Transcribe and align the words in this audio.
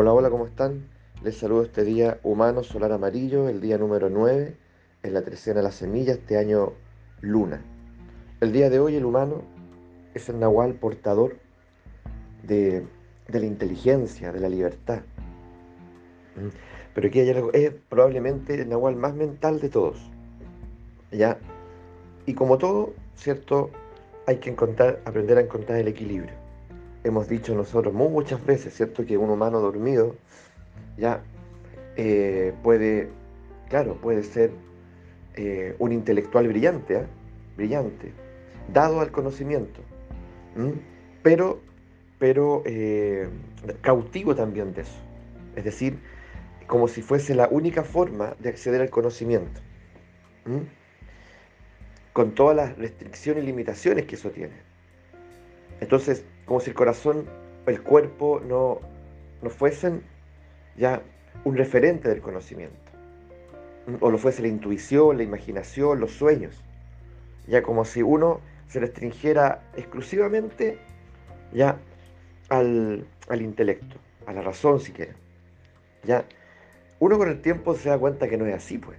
Hola, 0.00 0.12
hola, 0.12 0.30
¿cómo 0.30 0.46
están? 0.46 0.86
Les 1.24 1.38
saludo 1.38 1.64
este 1.64 1.82
día 1.82 2.20
humano 2.22 2.62
solar 2.62 2.92
amarillo, 2.92 3.48
el 3.48 3.60
día 3.60 3.78
número 3.78 4.08
9, 4.08 4.56
en 5.02 5.12
la 5.12 5.22
trecena 5.22 5.56
de 5.56 5.64
la 5.64 5.72
semilla, 5.72 6.12
este 6.12 6.38
año 6.38 6.74
luna. 7.20 7.64
El 8.40 8.52
día 8.52 8.70
de 8.70 8.78
hoy 8.78 8.94
el 8.94 9.04
humano 9.04 9.42
es 10.14 10.28
el 10.28 10.38
nahual 10.38 10.74
portador 10.74 11.38
de, 12.44 12.86
de 13.26 13.40
la 13.40 13.46
inteligencia, 13.46 14.30
de 14.30 14.38
la 14.38 14.48
libertad. 14.48 15.00
¿Mm? 16.36 16.54
Pero 16.94 17.08
aquí 17.08 17.18
hay 17.18 17.30
algo, 17.30 17.52
es 17.52 17.72
probablemente 17.88 18.54
el 18.54 18.68
nahual 18.68 18.94
más 18.94 19.16
mental 19.16 19.58
de 19.58 19.68
todos. 19.68 19.98
¿Ya? 21.10 21.38
Y 22.24 22.34
como 22.34 22.56
todo, 22.56 22.94
¿cierto? 23.16 23.70
Hay 24.28 24.36
que 24.36 24.50
encontrar, 24.50 25.00
aprender 25.04 25.38
a 25.38 25.40
encontrar 25.40 25.80
el 25.80 25.88
equilibrio. 25.88 26.47
Hemos 27.08 27.26
dicho 27.26 27.54
nosotros 27.54 27.94
muchas 27.94 28.44
veces, 28.44 28.74
¿cierto? 28.74 29.06
Que 29.06 29.16
un 29.16 29.30
humano 29.30 29.60
dormido 29.60 30.14
ya 30.98 31.22
eh, 31.96 32.52
puede, 32.62 33.08
claro, 33.70 33.94
puede 33.94 34.22
ser 34.22 34.50
eh, 35.34 35.74
un 35.78 35.92
intelectual 35.92 36.48
brillante, 36.48 36.96
¿eh? 36.96 37.06
brillante, 37.56 38.12
dado 38.74 39.00
al 39.00 39.10
conocimiento, 39.10 39.80
pero, 41.22 41.62
pero 42.18 42.62
cautivo 43.80 44.34
también 44.34 44.74
de 44.74 44.82
eso. 44.82 45.00
Es 45.56 45.64
decir, 45.64 45.98
como 46.66 46.88
si 46.88 47.00
fuese 47.00 47.34
la 47.34 47.48
única 47.48 47.84
forma 47.84 48.36
de 48.38 48.50
acceder 48.50 48.82
al 48.82 48.90
conocimiento, 48.90 49.62
con 52.12 52.34
todas 52.34 52.54
las 52.54 52.76
restricciones 52.76 53.44
y 53.44 53.46
limitaciones 53.46 54.04
que 54.04 54.16
eso 54.16 54.28
tiene. 54.28 54.52
Entonces, 55.80 56.26
como 56.48 56.60
si 56.60 56.70
el 56.70 56.74
corazón, 56.74 57.26
el 57.66 57.82
cuerpo 57.82 58.40
no, 58.40 58.80
no 59.42 59.50
fuesen 59.50 60.02
ya 60.78 61.02
un 61.44 61.58
referente 61.58 62.08
del 62.08 62.22
conocimiento, 62.22 62.74
o 64.00 64.10
lo 64.10 64.16
fuese 64.16 64.40
la 64.40 64.48
intuición, 64.48 65.18
la 65.18 65.24
imaginación, 65.24 66.00
los 66.00 66.12
sueños, 66.12 66.64
ya 67.46 67.62
como 67.62 67.84
si 67.84 68.02
uno 68.02 68.40
se 68.66 68.80
restringiera 68.80 69.62
exclusivamente 69.76 70.78
ya 71.52 71.76
al, 72.48 73.06
al 73.28 73.42
intelecto, 73.42 73.96
a 74.26 74.32
la 74.32 74.40
razón 74.40 74.80
si. 74.80 74.94
Ya, 76.04 76.24
uno 76.98 77.18
con 77.18 77.28
el 77.28 77.42
tiempo 77.42 77.74
se 77.74 77.90
da 77.90 77.98
cuenta 77.98 78.26
que 78.26 78.38
no 78.38 78.46
es 78.46 78.54
así, 78.54 78.78
pues. 78.78 78.98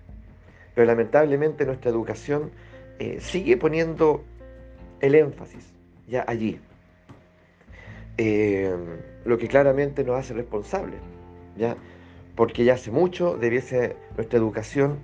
Pero 0.76 0.86
lamentablemente 0.86 1.66
nuestra 1.66 1.90
educación 1.90 2.52
eh, 3.00 3.18
sigue 3.20 3.58
poniendo 3.58 4.24
el 5.02 5.16
énfasis 5.16 5.74
ya 6.08 6.24
allí. 6.28 6.60
Eh, 8.22 8.76
lo 9.24 9.38
que 9.38 9.48
claramente 9.48 10.04
nos 10.04 10.20
hace 10.20 10.34
responsables, 10.34 11.00
¿ya? 11.56 11.78
porque 12.36 12.66
ya 12.66 12.74
hace 12.74 12.92
mucho 12.92 13.38
debiese 13.38 13.96
nuestra 14.18 14.38
educación 14.38 15.00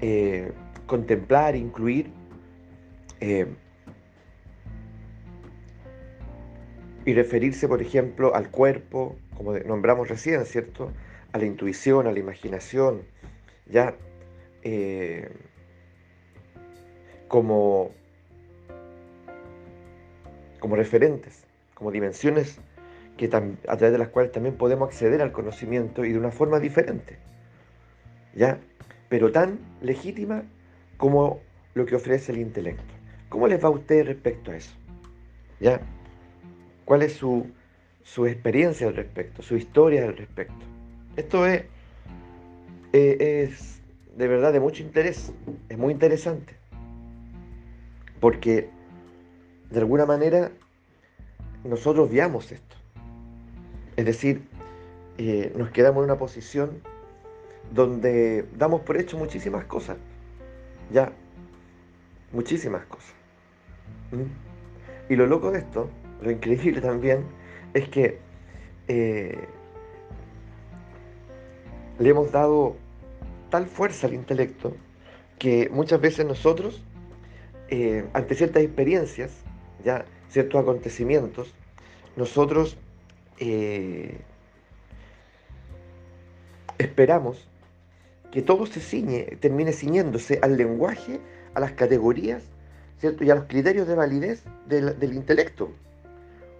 eh, 0.00 0.50
contemplar, 0.86 1.54
incluir 1.54 2.10
y 7.04 7.14
referirse, 7.14 7.68
por 7.68 7.80
ejemplo, 7.80 8.34
al 8.34 8.50
cuerpo, 8.50 9.14
como 9.36 9.56
nombramos 9.60 10.08
recién, 10.08 10.44
¿cierto? 10.44 10.90
A 11.30 11.38
la 11.38 11.44
intuición, 11.44 12.08
a 12.08 12.12
la 12.12 12.18
imaginación, 12.18 13.02
ya 13.66 13.94
como, 17.28 17.92
como 20.58 20.74
referentes, 20.74 21.44
como 21.80 21.90
dimensiones 21.90 22.58
que 23.16 23.24
a 23.24 23.76
través 23.76 23.92
de 23.92 23.96
las 23.96 24.08
cuales 24.08 24.32
también 24.32 24.54
podemos 24.54 24.90
acceder 24.90 25.22
al 25.22 25.32
conocimiento 25.32 26.04
y 26.04 26.12
de 26.12 26.18
una 26.18 26.30
forma 26.30 26.60
diferente, 26.60 27.16
¿ya? 28.34 28.60
Pero 29.08 29.32
tan 29.32 29.58
legítima 29.80 30.42
como 30.98 31.40
lo 31.72 31.86
que 31.86 31.96
ofrece 31.96 32.32
el 32.32 32.38
intelecto. 32.38 32.94
¿Cómo 33.30 33.48
les 33.48 33.64
va 33.64 33.68
a 33.68 33.70
usted 33.70 34.04
respecto 34.04 34.50
a 34.50 34.56
eso? 34.56 34.74
¿Ya? 35.58 35.80
¿Cuál 36.84 37.00
es 37.00 37.14
su, 37.14 37.46
su 38.02 38.26
experiencia 38.26 38.86
al 38.86 38.94
respecto, 38.94 39.40
su 39.40 39.56
historia 39.56 40.04
al 40.04 40.18
respecto? 40.18 40.66
Esto 41.16 41.46
es, 41.46 41.62
eh, 42.92 43.46
es 43.48 43.80
de 44.18 44.28
verdad 44.28 44.52
de 44.52 44.60
mucho 44.60 44.82
interés, 44.82 45.32
es 45.70 45.78
muy 45.78 45.94
interesante 45.94 46.60
porque 48.20 48.68
de 49.70 49.78
alguna 49.78 50.04
manera 50.04 50.52
nosotros 51.64 52.10
viamos 52.10 52.52
esto. 52.52 52.76
Es 53.96 54.04
decir, 54.04 54.42
eh, 55.18 55.52
nos 55.56 55.70
quedamos 55.70 56.02
en 56.02 56.04
una 56.04 56.18
posición 56.18 56.82
donde 57.72 58.46
damos 58.56 58.80
por 58.82 58.96
hecho 58.96 59.18
muchísimas 59.18 59.64
cosas. 59.64 59.96
Ya, 60.92 61.12
muchísimas 62.32 62.84
cosas. 62.86 63.14
¿Mm? 64.12 65.12
Y 65.12 65.16
lo 65.16 65.26
loco 65.26 65.50
de 65.50 65.58
esto, 65.58 65.90
lo 66.22 66.30
increíble 66.30 66.80
también, 66.80 67.24
es 67.74 67.88
que 67.88 68.18
eh, 68.88 69.38
le 71.98 72.08
hemos 72.08 72.32
dado 72.32 72.76
tal 73.50 73.66
fuerza 73.66 74.06
al 74.06 74.14
intelecto 74.14 74.74
que 75.38 75.68
muchas 75.70 76.00
veces 76.00 76.26
nosotros 76.26 76.82
eh, 77.68 78.04
ante 78.14 78.34
ciertas 78.34 78.62
experiencias, 78.62 79.32
ya 79.84 80.04
ciertos 80.30 80.60
acontecimientos, 80.60 81.52
nosotros 82.16 82.76
eh, 83.38 84.18
esperamos 86.78 87.46
que 88.32 88.42
todo 88.42 88.66
se 88.66 88.80
ciñe, 88.80 89.36
termine 89.40 89.72
ciñéndose 89.72 90.38
al 90.42 90.56
lenguaje, 90.56 91.20
a 91.54 91.60
las 91.60 91.72
categorías, 91.72 92.44
¿cierto? 92.98 93.24
Y 93.24 93.30
a 93.30 93.34
los 93.34 93.44
criterios 93.44 93.88
de 93.88 93.94
validez 93.94 94.44
del, 94.66 94.98
del 94.98 95.14
intelecto. 95.14 95.72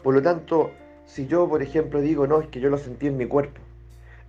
Por 0.02 0.14
lo 0.14 0.22
tanto, 0.22 0.72
si 1.06 1.26
yo, 1.26 1.48
por 1.48 1.62
ejemplo, 1.62 2.00
digo, 2.00 2.26
no, 2.26 2.41
es 2.41 2.48
que 2.48 2.60
yo 2.60 2.70
lo 2.70 2.78
sentí 2.78 3.06
en 3.06 3.16
mi 3.16 3.26
cuerpo, 3.26 3.60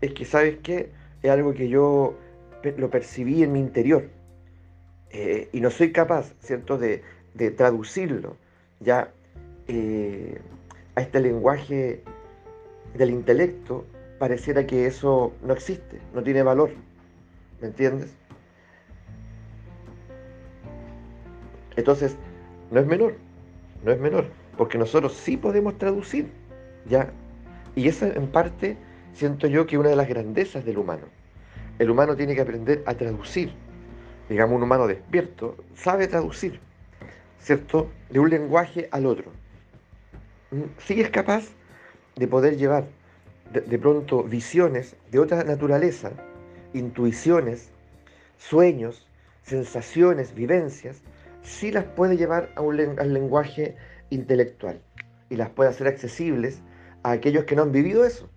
es 0.01 0.13
que, 0.13 0.25
¿sabes 0.25 0.57
qué? 0.63 0.89
Es 1.21 1.29
algo 1.31 1.53
que 1.53 1.69
yo 1.69 2.15
lo 2.77 2.89
percibí 2.89 3.43
en 3.43 3.53
mi 3.53 3.59
interior. 3.59 4.09
Eh, 5.11 5.49
y 5.51 5.61
no 5.61 5.69
soy 5.69 5.91
capaz, 5.91 6.33
¿cierto?, 6.39 6.77
de, 6.77 7.03
traducirlo 7.55 8.35
ya 8.81 9.09
eh, 9.67 10.39
a 10.95 11.01
este 11.01 11.19
lenguaje 11.19 12.03
del 12.93 13.09
intelecto, 13.09 13.85
pareciera 14.19 14.65
que 14.65 14.85
eso 14.85 15.33
no 15.43 15.53
existe, 15.53 15.99
no 16.13 16.23
tiene 16.23 16.43
valor. 16.43 16.71
¿Me 17.61 17.67
entiendes? 17.67 18.11
Entonces, 21.75 22.15
no 22.71 22.79
es 22.79 22.85
menor, 22.85 23.15
no 23.83 23.91
es 23.91 23.99
menor, 23.99 24.27
porque 24.57 24.77
nosotros 24.77 25.13
sí 25.13 25.37
podemos 25.37 25.77
traducir, 25.77 26.27
¿ya? 26.87 27.11
Y 27.75 27.87
esa 27.87 28.07
en 28.07 28.27
parte 28.27 28.77
siento 29.13 29.47
yo 29.47 29.65
que 29.65 29.75
es 29.75 29.79
una 29.79 29.89
de 29.89 29.95
las 29.95 30.09
grandezas 30.09 30.65
del 30.65 30.77
humano. 30.77 31.05
El 31.79 31.89
humano 31.89 32.15
tiene 32.15 32.35
que 32.35 32.41
aprender 32.41 32.83
a 32.85 32.93
traducir 32.95 33.53
digamos, 34.31 34.55
un 34.55 34.63
humano 34.63 34.87
despierto, 34.87 35.57
sabe 35.75 36.07
traducir, 36.07 36.61
¿cierto?, 37.37 37.89
de 38.09 38.19
un 38.19 38.29
lenguaje 38.29 38.87
al 38.91 39.05
otro. 39.05 39.25
Sí 40.79 40.99
es 40.99 41.09
capaz 41.09 41.45
de 42.17 42.27
poder 42.27 42.57
llevar 42.57 42.85
de, 43.53 43.79
pronto 43.79 44.23
visiones 44.23 44.95
de 45.09 45.19
otra 45.19 45.43
naturaleza, 45.43 46.11
intuiciones, 46.73 47.69
sueños, 48.37 49.07
sensaciones, 49.43 50.33
vivencias, 50.33 51.01
sí 51.41 51.71
las 51.71 51.85
puede 51.85 52.17
llevar 52.17 52.51
a 52.55 52.61
un, 52.61 52.79
al 52.99 53.13
lenguaje 53.13 53.77
intelectual 54.09 54.81
y 55.29 55.35
las 55.37 55.49
puede 55.49 55.69
hacer 55.69 55.87
accesibles 55.87 56.61
a 57.03 57.11
aquellos 57.11 57.45
que 57.45 57.55
no 57.55 57.63
han 57.63 57.71
vivido 57.71 58.05
eso. 58.05 58.29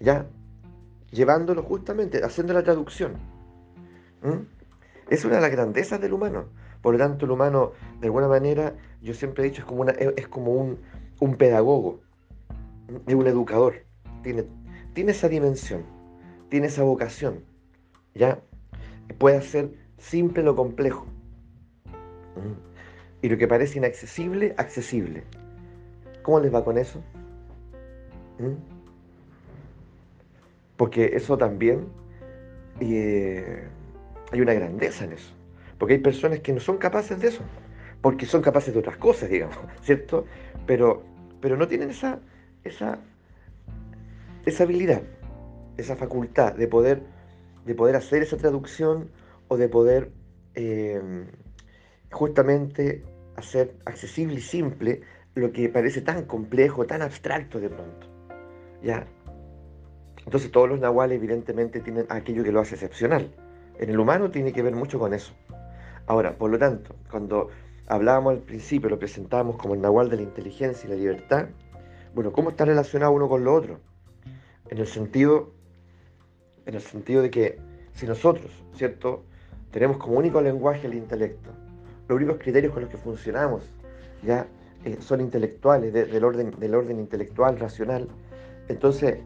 ¿Ya? 0.00 0.26
Llevándolo 1.10 1.62
justamente, 1.62 2.24
haciendo 2.24 2.52
la 2.52 2.62
traducción. 2.62 3.14
¿Mm? 4.22 4.46
Es 5.10 5.24
una 5.24 5.36
de 5.36 5.42
las 5.42 5.50
grandezas 5.50 6.00
del 6.00 6.12
humano. 6.12 6.46
Por 6.84 6.92
lo 6.92 6.98
tanto, 6.98 7.24
el 7.24 7.30
humano, 7.30 7.72
de 7.98 8.08
alguna 8.08 8.28
manera, 8.28 8.74
yo 9.00 9.14
siempre 9.14 9.42
he 9.42 9.48
dicho, 9.48 9.62
es 9.62 9.66
como, 9.66 9.86
es 9.86 10.28
como 10.28 10.52
un, 10.52 10.78
un 11.18 11.34
pedagogo, 11.36 12.02
es 13.06 13.14
un 13.14 13.26
educador. 13.26 13.86
Tiene, 14.22 14.44
tiene 14.92 15.12
esa 15.12 15.30
dimensión, 15.30 15.82
tiene 16.50 16.66
esa 16.66 16.82
vocación. 16.82 17.42
¿Ya? 18.14 18.38
Puede 19.16 19.38
hacer 19.38 19.70
simple 19.96 20.42
lo 20.42 20.54
complejo. 20.54 21.06
Y 23.22 23.30
lo 23.30 23.38
que 23.38 23.48
parece 23.48 23.78
inaccesible, 23.78 24.54
accesible. 24.58 25.24
¿Cómo 26.22 26.38
les 26.40 26.54
va 26.54 26.66
con 26.66 26.76
eso? 26.76 27.02
Porque 30.76 31.16
eso 31.16 31.38
también 31.38 31.86
eh, 32.80 33.66
hay 34.30 34.40
una 34.42 34.52
grandeza 34.52 35.06
en 35.06 35.14
eso. 35.14 35.34
Porque 35.78 35.94
hay 35.94 36.00
personas 36.00 36.40
que 36.40 36.52
no 36.52 36.60
son 36.60 36.78
capaces 36.78 37.20
de 37.20 37.28
eso. 37.28 37.42
Porque 38.00 38.26
son 38.26 38.42
capaces 38.42 38.72
de 38.74 38.80
otras 38.80 38.96
cosas, 38.96 39.30
digamos, 39.30 39.56
¿cierto? 39.82 40.26
Pero, 40.66 41.02
pero 41.40 41.56
no 41.56 41.68
tienen 41.68 41.90
esa, 41.90 42.20
esa, 42.62 42.98
esa 44.44 44.64
habilidad, 44.64 45.02
esa 45.76 45.96
facultad 45.96 46.54
de 46.54 46.68
poder, 46.68 47.02
de 47.64 47.74
poder 47.74 47.96
hacer 47.96 48.22
esa 48.22 48.36
traducción 48.36 49.10
o 49.48 49.56
de 49.56 49.68
poder 49.68 50.10
eh, 50.54 51.26
justamente 52.10 53.02
hacer 53.36 53.74
accesible 53.84 54.36
y 54.36 54.40
simple 54.40 55.02
lo 55.34 55.52
que 55.52 55.68
parece 55.68 56.00
tan 56.00 56.24
complejo, 56.24 56.86
tan 56.86 57.02
abstracto 57.02 57.58
de 57.58 57.68
pronto. 57.68 58.06
¿Ya? 58.82 59.06
Entonces 60.24 60.50
todos 60.50 60.68
los 60.68 60.80
nahuales 60.80 61.16
evidentemente 61.16 61.80
tienen 61.80 62.06
aquello 62.08 62.44
que 62.44 62.52
lo 62.52 62.60
hace 62.60 62.76
excepcional. 62.76 63.30
En 63.78 63.90
el 63.90 63.98
humano 63.98 64.30
tiene 64.30 64.52
que 64.52 64.62
ver 64.62 64.74
mucho 64.74 64.98
con 64.98 65.12
eso. 65.12 65.34
Ahora, 66.06 66.36
por 66.36 66.50
lo 66.50 66.58
tanto, 66.58 66.94
cuando 67.10 67.48
hablábamos 67.86 68.34
al 68.34 68.40
principio, 68.40 68.90
lo 68.90 68.98
presentábamos 68.98 69.56
como 69.56 69.74
el 69.74 69.80
nahual 69.80 70.10
de 70.10 70.16
la 70.16 70.22
inteligencia 70.22 70.86
y 70.86 70.90
la 70.90 70.96
libertad, 70.96 71.48
bueno, 72.14 72.32
¿cómo 72.32 72.50
está 72.50 72.64
relacionado 72.64 73.12
uno 73.12 73.28
con 73.28 73.44
lo 73.44 73.54
otro? 73.54 73.80
En 74.68 74.78
el 74.78 74.86
sentido, 74.86 75.52
en 76.66 76.74
el 76.74 76.80
sentido 76.80 77.22
de 77.22 77.30
que 77.30 77.58
si 77.92 78.06
nosotros, 78.06 78.50
¿cierto? 78.74 79.24
Tenemos 79.70 79.96
como 79.96 80.18
único 80.18 80.40
lenguaje 80.40 80.86
el 80.86 80.94
intelecto, 80.94 81.50
los 82.08 82.16
únicos 82.16 82.38
criterios 82.38 82.72
con 82.72 82.82
los 82.82 82.90
que 82.90 82.98
funcionamos 82.98 83.62
ya 84.22 84.46
eh, 84.84 84.96
son 85.00 85.20
intelectuales, 85.20 85.92
del, 85.92 86.24
orden, 86.24 86.52
del 86.58 86.74
orden 86.74 87.00
intelectual, 87.00 87.58
racional, 87.58 88.08
entonces, 88.68 89.18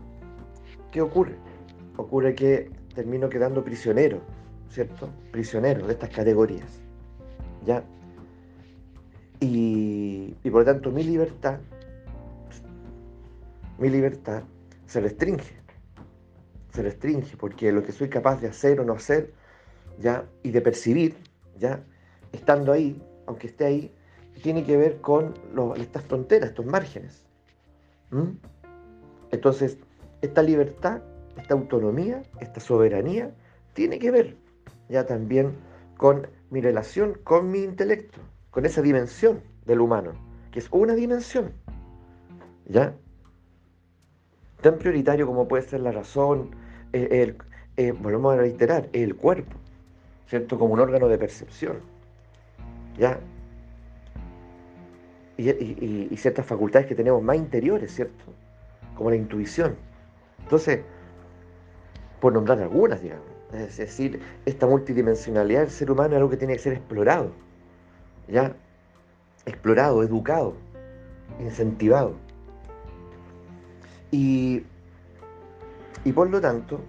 ¿qué 0.91 1.01
ocurre? 1.01 1.35
Ocurre 1.97 2.35
que 2.35 2.71
termino 2.95 3.29
quedando 3.29 3.65
prisionero, 3.65 4.21
¿cierto? 4.71 5.11
Prisionero 5.33 5.87
de 5.87 5.93
estas 5.93 6.11
categorías, 6.11 6.81
¿ya? 7.65 7.85
Y, 9.41 10.37
y 10.43 10.51
por 10.51 10.61
lo 10.61 10.65
tanto 10.65 10.91
mi 10.91 11.05
libertad, 11.05 11.59
mi 13.79 13.89
libertad 13.89 14.43
se 14.87 15.01
restringe, 15.01 15.55
se 16.73 16.83
restringe, 16.83 17.37
porque 17.37 17.71
lo 17.73 17.83
que 17.83 17.93
soy 17.93 18.09
capaz 18.09 18.41
de 18.41 18.49
hacer 18.49 18.81
o 18.81 18.85
no 18.85 18.95
hacer, 18.95 19.33
¿ya? 19.99 20.25
Y 20.43 20.51
de 20.51 20.61
percibir, 20.61 21.17
¿ya? 21.59 21.85
Estando 22.33 22.73
ahí, 22.73 23.01
aunque 23.27 23.47
esté 23.47 23.65
ahí, 23.65 23.95
tiene 24.43 24.65
que 24.65 24.77
ver 24.77 25.01
con 25.01 25.35
estas 25.77 26.05
fronteras, 26.05 26.51
estos 26.51 26.67
márgenes. 26.67 27.25
Entonces, 29.31 29.79
esta 30.23 30.43
libertad, 30.43 31.03
esta 31.37 31.55
autonomía, 31.55 32.23
esta 32.41 32.61
soberanía, 32.61 33.33
tiene 33.75 33.99
que 33.99 34.11
ver 34.11 34.37
ya 34.89 35.07
también 35.07 35.57
con 35.97 36.29
mi 36.51 36.61
relación 36.61 37.19
con 37.25 37.51
mi 37.51 37.61
intelecto, 37.61 38.19
con 38.51 38.67
esa 38.67 38.83
dimensión 38.83 39.43
del 39.67 39.81
humano, 39.81 40.13
que 40.53 40.61
es 40.61 40.69
una 40.71 40.95
dimensión, 40.95 41.53
¿ya? 42.67 42.95
Tan 44.61 44.79
prioritario 44.79 45.27
como 45.27 45.47
puede 45.47 45.63
ser 45.63 45.81
la 45.81 45.93
razón, 45.93 46.51
eh, 46.93 47.09
el, 47.23 47.37
eh, 47.77 47.93
volvemos 47.93 48.35
a 48.35 48.39
reiterar, 48.39 48.89
el 48.93 49.15
cuerpo, 49.15 49.57
¿cierto? 50.27 50.59
Como 50.59 50.75
un 50.75 50.81
órgano 50.81 51.09
de 51.09 51.19
percepción, 51.19 51.81
¿ya? 52.97 53.21
y, 55.39 56.17
ciertas 56.17 56.45
facultades 56.45 56.89
que 56.89 56.95
tenemos 56.95 57.23
más 57.23 57.37
interiores, 57.37 57.95
¿cierto? 57.95 58.25
Como 58.97 59.11
la 59.11 59.17
intuición. 59.17 59.77
Entonces, 60.43 60.81
por 62.21 62.33
nombrar 62.33 62.61
algunas, 62.61 63.01
digamos. 63.01 63.38
Es 63.53 63.79
decir, 63.79 64.21
esta 64.45 64.67
multidimensionalidad 64.67 65.61
del 65.61 65.71
ser 65.71 65.91
humano 65.91 66.15
es 66.15 66.17
algo 66.19 66.31
que 66.31 66.37
tiene 66.37 66.55
que 66.55 66.59
ser 66.59 66.75
explorado, 66.75 67.33
¿ya? 68.29 68.55
Explorado, 69.47 70.03
educado, 70.03 70.55
incentivado. 71.41 72.15
Y, 74.11 74.63
y 76.05 76.13
por 76.13 76.29
lo 76.29 76.41
tanto, 76.41 76.81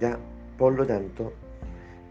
ya, 0.00 0.18
por 0.58 0.74
lo 0.74 0.86
tanto, 0.86 1.32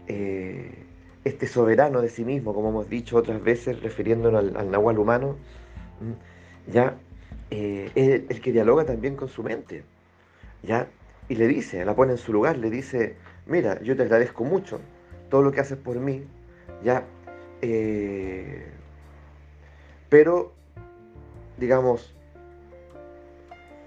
eh, 0.06 0.84
este 1.24 1.46
soberano 1.46 2.00
de 2.00 2.08
sí 2.08 2.24
mismo, 2.24 2.54
como 2.54 2.70
hemos 2.70 2.88
dicho 2.88 3.16
otras 3.16 3.42
veces, 3.42 3.82
refiriéndonos 3.82 4.40
al, 4.40 4.56
al 4.56 4.70
nahual 4.70 4.98
humano, 4.98 5.36
ya 6.72 6.96
eh, 7.50 7.90
es 7.94 8.22
el 8.28 8.40
que 8.40 8.52
dialoga 8.52 8.84
también 8.84 9.16
con 9.16 9.28
su 9.28 9.42
mente, 9.42 9.84
ya, 10.62 10.88
y 11.28 11.34
le 11.36 11.46
dice, 11.46 11.84
la 11.84 11.94
pone 11.94 12.12
en 12.12 12.18
su 12.18 12.32
lugar, 12.32 12.58
le 12.58 12.70
dice, 12.70 13.16
mira, 13.46 13.80
yo 13.82 13.96
te 13.96 14.02
agradezco 14.02 14.44
mucho 14.44 14.80
todo 15.30 15.42
lo 15.42 15.52
que 15.52 15.60
haces 15.60 15.78
por 15.78 15.98
mí, 15.98 16.24
ya, 16.84 17.04
eh, 17.62 18.66
pero, 20.08 20.52
digamos, 21.58 22.14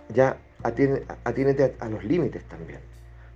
ya 0.09 0.37
atiénete 0.63 1.75
a, 1.79 1.89
los 1.89 2.03
límites 2.03 2.43
también, 2.45 2.79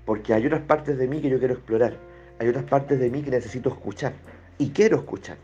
porque 0.06 0.34
hay 0.34 0.48
otras 0.48 0.62
partes 0.62 0.98
de 0.98 1.08
mí 1.08 1.22
que 1.22 1.30
yo 1.30 1.40
quiero 1.40 1.54
explorar, 1.54 1.98
hay 2.40 2.48
otras 2.48 2.66
partes 2.66 3.00
de 3.00 3.10
mí 3.10 3.22
que 3.22 3.32
necesito 3.32 3.70
escuchar, 3.70 4.14
y 4.58 4.72
quiero 4.72 4.98
escuchar, 4.98 5.38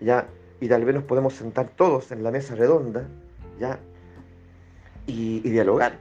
ya, 0.00 0.26
y 0.60 0.68
tal 0.68 0.84
vez 0.84 0.94
nos 0.94 1.04
podemos 1.04 1.34
sentar 1.34 1.68
todos 1.76 2.10
en 2.10 2.22
la 2.22 2.30
mesa 2.30 2.54
redonda, 2.54 3.06
¿ya? 3.60 3.78
Y, 5.06 5.40
dialogar. 5.40 5.98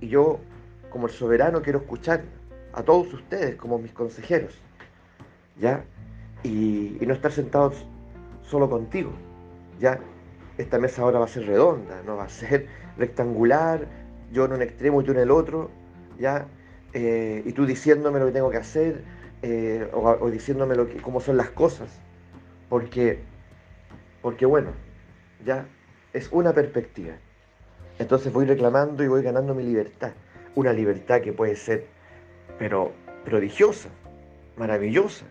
Y 0.00 0.08
yo, 0.08 0.38
como 0.90 1.06
el 1.06 1.12
soberano, 1.12 1.62
quiero 1.62 1.80
escuchar 1.80 2.22
a 2.72 2.82
todos 2.82 3.12
ustedes 3.12 3.56
como 3.56 3.78
mis 3.78 3.92
consejeros, 3.92 4.58
¿ya? 5.58 5.84
Y, 6.42 6.98
no 7.06 7.14
estar 7.14 7.32
sentados 7.32 7.86
solo 8.42 8.68
contigo, 8.68 9.12
¿ya? 9.78 9.98
Esta 10.58 10.78
mesa 10.78 11.02
ahora 11.02 11.18
va 11.18 11.26
a 11.26 11.28
ser 11.28 11.46
redonda, 11.46 12.02
no 12.04 12.16
va 12.16 12.24
a 12.24 12.28
ser 12.28 12.66
rectangular, 12.96 13.86
yo 14.32 14.44
en 14.44 14.52
un 14.52 14.62
extremo 14.62 15.02
y 15.02 15.04
tú 15.04 15.12
en 15.12 15.18
el 15.18 15.30
otro, 15.30 15.70
¿ya? 16.18 16.46
Eh, 16.92 17.42
y 17.44 17.52
tú 17.52 17.66
diciéndome 17.66 18.18
lo 18.18 18.26
que 18.26 18.32
tengo 18.32 18.50
que 18.50 18.58
hacer, 18.58 19.02
eh, 19.42 19.88
o, 19.92 20.30
diciéndome 20.30 20.76
lo 20.76 20.88
que, 20.88 21.00
cómo 21.02 21.20
son 21.20 21.36
las 21.36 21.50
cosas, 21.50 22.00
porque 22.68 23.20
porque 24.22 24.46
bueno, 24.46 24.70
ya 25.44 25.66
es 26.12 26.30
una 26.30 26.54
perspectiva. 26.54 27.14
Entonces 27.98 28.32
voy 28.32 28.46
reclamando 28.46 29.02
y 29.02 29.08
voy 29.08 29.22
ganando 29.22 29.54
mi 29.54 29.64
libertad. 29.64 30.12
Una 30.54 30.72
libertad 30.72 31.20
que 31.20 31.32
puede 31.32 31.56
ser, 31.56 31.86
pero 32.62 32.92
prodigiosa, 33.24 33.88
maravillosa, 34.56 35.24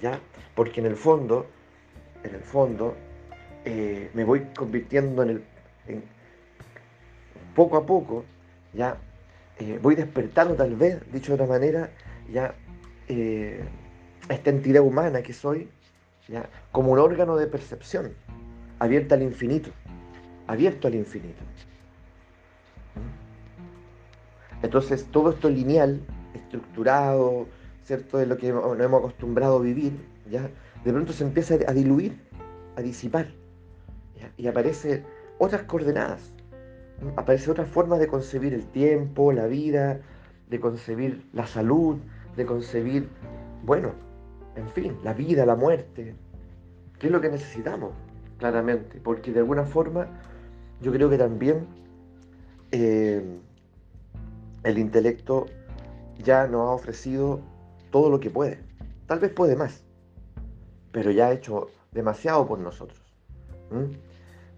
¿ya? 0.00 0.20
Porque 0.54 0.78
en 0.78 0.86
el 0.86 0.94
fondo, 0.94 1.44
en 2.22 2.36
el 2.36 2.40
fondo, 2.40 2.94
eh, 3.64 4.12
me 4.14 4.22
voy 4.22 4.46
convirtiendo 4.56 5.24
en 5.24 5.30
el, 5.88 6.02
poco 7.56 7.76
a 7.76 7.84
poco, 7.84 8.24
ya, 8.72 8.96
eh, 9.58 9.80
voy 9.82 9.96
despertando 9.96 10.54
tal 10.54 10.76
vez, 10.76 11.00
dicho 11.12 11.32
de 11.32 11.42
otra 11.42 11.52
manera, 11.52 11.90
ya, 12.32 12.54
eh, 13.08 13.64
esta 14.28 14.50
entidad 14.50 14.84
humana 14.84 15.20
que 15.20 15.32
soy, 15.32 15.68
como 16.70 16.92
un 16.92 17.00
órgano 17.00 17.34
de 17.34 17.48
percepción, 17.48 18.14
abierto 18.78 19.16
al 19.16 19.22
infinito, 19.22 19.70
abierto 20.46 20.86
al 20.86 20.94
infinito. 20.94 21.42
Entonces, 24.62 25.08
todo 25.10 25.32
esto 25.32 25.50
lineal, 25.50 26.00
estructurado, 26.34 27.46
¿cierto? 27.84 28.18
De 28.18 28.26
lo 28.26 28.36
que 28.36 28.52
nos 28.52 28.78
hemos 28.78 29.00
acostumbrado 29.00 29.56
a 29.58 29.60
vivir, 29.60 29.92
¿ya? 30.30 30.48
De 30.84 30.92
pronto 30.92 31.12
se 31.12 31.24
empieza 31.24 31.56
a 31.66 31.72
diluir, 31.72 32.18
a 32.76 32.82
disipar, 32.82 33.28
y 34.36 34.46
aparecen 34.46 35.04
otras 35.38 35.62
coordenadas, 35.62 36.32
aparece 37.16 37.50
otra 37.50 37.64
forma 37.64 37.98
de 37.98 38.06
concebir 38.06 38.54
el 38.54 38.66
tiempo, 38.66 39.32
la 39.32 39.46
vida, 39.46 40.00
de 40.48 40.60
concebir 40.60 41.26
la 41.32 41.46
salud, 41.46 41.98
de 42.36 42.46
concebir, 42.46 43.08
bueno, 43.64 43.92
en 44.56 44.68
fin, 44.68 44.96
la 45.02 45.14
vida, 45.14 45.46
la 45.46 45.56
muerte. 45.56 46.14
¿Qué 46.98 47.06
es 47.06 47.12
lo 47.12 47.20
que 47.20 47.30
necesitamos? 47.30 47.92
Claramente, 48.38 49.00
porque 49.02 49.32
de 49.32 49.40
alguna 49.40 49.64
forma 49.64 50.06
yo 50.80 50.92
creo 50.92 51.08
que 51.08 51.18
también 51.18 51.66
eh, 52.70 53.22
el 54.64 54.78
intelecto 54.78 55.46
ya 56.22 56.46
nos 56.46 56.60
ha 56.60 56.72
ofrecido 56.72 57.40
todo 57.90 58.10
lo 58.10 58.20
que 58.20 58.30
puede. 58.30 58.60
Tal 59.06 59.18
vez 59.18 59.32
puede 59.32 59.56
más, 59.56 59.84
pero 60.90 61.10
ya 61.10 61.28
ha 61.28 61.32
hecho 61.32 61.70
demasiado 61.92 62.46
por 62.46 62.58
nosotros. 62.58 63.00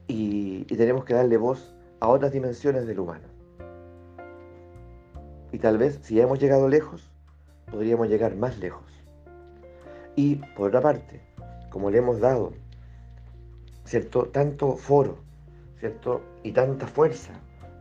Y, 0.07 0.67
y 0.69 0.77
tenemos 0.77 1.05
que 1.05 1.15
darle 1.15 1.37
voz 1.37 1.75
a 2.01 2.09
otras 2.09 2.33
dimensiones 2.33 2.87
del 2.87 3.01
humano. 3.01 3.29
Y 5.53 5.59
tal 5.59 5.79
vez 5.79 6.01
si 6.03 6.21
hemos 6.21 6.41
llegado 6.41 6.69
lejos, 6.69 7.11
podríamos 7.71 8.09
llegar 8.09 8.37
más 8.37 8.59
lejos. 8.59 8.85
Y 10.17 10.37
por 10.57 10.69
otra 10.69 10.81
parte, 10.81 11.21
como 11.71 11.91
le 11.91 11.99
hemos 11.99 12.21
dado 12.21 12.53
¿cierto? 13.85 14.27
tanto 14.27 14.77
foro 14.77 15.19
¿cierto? 15.79 16.23
y 16.43 16.53
tanta 16.53 16.87
fuerza 16.87 17.33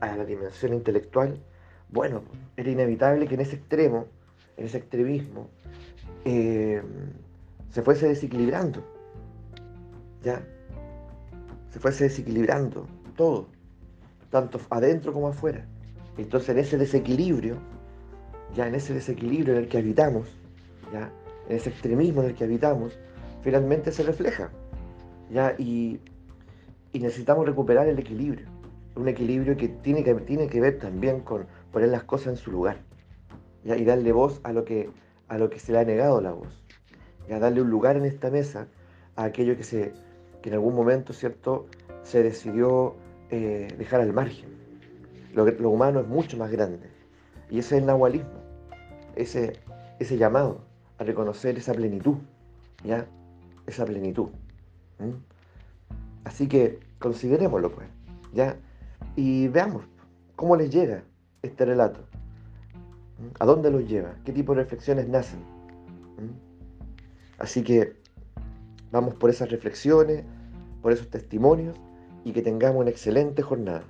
a 0.02 0.16
la 0.16 0.26
dimensión 0.26 0.74
intelectual, 0.74 1.40
bueno, 1.94 2.24
era 2.58 2.70
inevitable 2.70 3.28
que 3.28 3.36
en 3.36 3.42
ese 3.42 3.56
extremo, 3.56 4.08
en 4.58 4.66
ese 4.66 4.80
extremismo, 4.80 5.48
eh, 6.26 6.82
se 7.70 7.82
fuese 7.84 8.08
desequilibrando. 8.08 8.84
¿Ya? 10.24 10.42
Se 11.70 11.80
fuese 11.80 12.06
desequilibrando 12.06 12.88
todo, 13.16 13.48
tanto 14.32 14.60
adentro 14.70 15.14
como 15.14 15.28
afuera. 15.28 15.66
Entonces 16.18 16.50
en 16.50 16.60
ese 16.60 16.78
desequilibrio, 16.78 17.58
ya 18.56 18.68
en 18.68 18.76
ese 18.76 18.94
desequilibrio 18.94 19.54
en 19.54 19.64
el 19.64 19.70
que 19.70 19.78
habitamos, 19.78 20.28
ya 20.92 21.12
en 21.48 21.58
ese 21.58 21.70
extremismo 21.70 22.22
en 22.22 22.30
el 22.30 22.36
que 22.36 22.44
habitamos, 22.44 22.98
finalmente 23.42 23.92
se 23.92 24.04
refleja. 24.04 24.50
¿ya? 25.32 25.56
Y, 25.58 26.00
necesitamos 26.94 27.46
recuperar 27.46 27.88
el 27.88 28.00
equilibrio. 28.00 28.46
Un 28.96 29.08
equilibrio 29.08 29.58
que 29.58 29.68
tiene 29.68 30.04
que, 30.04 30.14
tiene 30.14 30.48
que 30.48 30.62
ver 30.62 30.78
también 30.78 31.22
con 31.22 31.48
poner 31.74 31.90
las 31.90 32.04
cosas 32.04 32.28
en 32.28 32.38
su 32.38 32.52
lugar. 32.52 32.78
Y 33.66 33.84
darle 33.84 34.14
voz 34.14 34.40
a 34.44 34.54
lo, 34.54 34.64
que, 34.64 34.90
a 35.28 35.38
lo 35.38 35.50
que 35.50 35.60
se 35.60 35.74
le 35.74 35.80
ha 35.80 35.84
negado 35.84 36.22
la 36.22 36.32
voz. 36.32 36.64
¿ya? 37.28 37.40
Darle 37.40 37.62
un 37.62 37.70
lugar 37.70 37.98
en 37.98 38.06
esta 38.06 38.30
mesa 38.30 38.68
a 39.18 39.26
aquello 39.26 39.58
que, 39.58 39.64
se, 39.64 39.94
que 40.42 40.50
en 40.50 40.56
algún 40.56 40.76
momento 40.76 41.12
¿cierto? 41.12 41.66
se 42.04 42.24
decidió 42.24 42.96
eh, 43.30 43.68
dejar 43.78 44.00
al 44.00 44.14
margen. 44.14 44.50
Lo, 45.34 45.46
lo, 45.46 45.70
humano 45.70 46.00
es 46.00 46.08
mucho 46.08 46.38
más 46.38 46.52
grande. 46.52 46.90
Y 47.50 47.60
ese 47.60 47.76
es 47.76 47.82
el 47.82 47.88
nahualismo. 47.88 48.44
Ese, 49.16 49.60
ese 50.00 50.18
llamado 50.18 50.62
a 51.00 51.04
reconocer 51.04 51.58
esa 51.58 51.74
plenitud. 51.74 52.16
¿ya? 52.84 53.08
esa 53.68 53.86
plenitud. 53.86 54.30
Así 56.24 56.48
que 56.48 56.80
considerémoslo, 57.00 57.72
pues, 57.72 57.88
¿ya? 58.34 58.58
Y 59.16 59.48
veamos 59.48 59.84
cómo 60.36 60.56
les 60.56 60.70
llega 60.70 61.04
este 61.44 61.66
relato. 61.66 62.00
¿A 63.38 63.46
dónde 63.46 63.70
los 63.70 63.86
lleva? 63.86 64.16
¿Qué 64.24 64.32
tipo 64.32 64.56
de 64.56 64.62
reflexiones 64.62 65.10
nacen? 65.10 65.42
Así 67.38 67.64
que 67.64 67.98
vamos 68.94 69.16
por 69.16 69.30
esas 69.30 69.52
reflexiones, 69.52 70.24
por 70.82 70.94
esos 70.94 71.10
testimonios 71.10 71.76
y 72.24 72.32
que 72.32 72.42
tengamos 72.42 72.80
una 72.80 72.92
excelente 72.92 73.42
jornada. 73.42 73.84